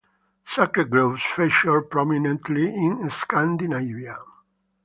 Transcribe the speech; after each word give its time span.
Sacred 0.45 0.89
groves 0.89 1.21
feature 1.23 1.79
prominently 1.83 2.65
in 2.75 3.07
Scandinavia. 3.11 4.17